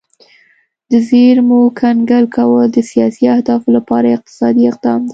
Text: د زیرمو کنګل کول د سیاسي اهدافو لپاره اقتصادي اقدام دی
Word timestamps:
د 0.91 0.93
زیرمو 1.07 1.61
کنګل 1.79 2.25
کول 2.35 2.65
د 2.75 2.77
سیاسي 2.91 3.23
اهدافو 3.35 3.69
لپاره 3.77 4.07
اقتصادي 4.15 4.63
اقدام 4.71 4.99
دی 5.07 5.09